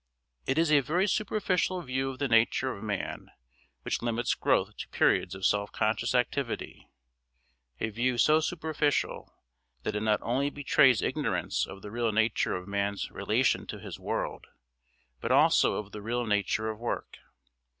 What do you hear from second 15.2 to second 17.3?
also of the real nature of work.